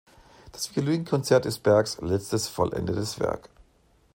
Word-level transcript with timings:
Das 0.51 0.75
Violinkonzert 0.75 1.45
ist 1.45 1.59
Bergs 1.61 1.99
letztes 2.01 2.47
vollendetes 2.47 3.19
Werk. 3.19 3.49